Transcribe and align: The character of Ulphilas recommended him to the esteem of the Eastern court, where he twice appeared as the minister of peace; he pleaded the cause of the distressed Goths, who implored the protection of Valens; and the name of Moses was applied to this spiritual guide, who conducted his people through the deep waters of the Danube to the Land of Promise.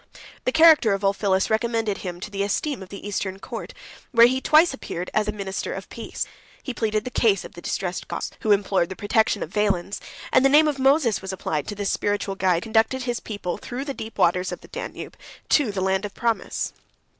The 0.45 0.51
character 0.51 0.93
of 0.93 1.03
Ulphilas 1.03 1.51
recommended 1.51 1.99
him 1.99 2.19
to 2.21 2.31
the 2.31 2.41
esteem 2.41 2.81
of 2.81 2.89
the 2.89 3.07
Eastern 3.07 3.37
court, 3.37 3.71
where 4.11 4.25
he 4.25 4.41
twice 4.41 4.73
appeared 4.73 5.11
as 5.13 5.27
the 5.27 5.31
minister 5.31 5.73
of 5.73 5.89
peace; 5.89 6.25
he 6.63 6.73
pleaded 6.73 7.05
the 7.05 7.11
cause 7.11 7.45
of 7.45 7.53
the 7.53 7.61
distressed 7.61 8.07
Goths, 8.07 8.31
who 8.39 8.51
implored 8.51 8.89
the 8.89 8.95
protection 8.95 9.43
of 9.43 9.53
Valens; 9.53 10.01
and 10.33 10.43
the 10.43 10.49
name 10.49 10.67
of 10.67 10.79
Moses 10.79 11.21
was 11.21 11.31
applied 11.31 11.67
to 11.67 11.75
this 11.75 11.91
spiritual 11.91 12.33
guide, 12.33 12.63
who 12.63 12.69
conducted 12.69 13.03
his 13.03 13.19
people 13.19 13.59
through 13.59 13.85
the 13.85 13.93
deep 13.93 14.17
waters 14.17 14.51
of 14.51 14.61
the 14.61 14.67
Danube 14.69 15.15
to 15.49 15.71
the 15.71 15.81
Land 15.81 16.03
of 16.03 16.15
Promise. 16.15 16.73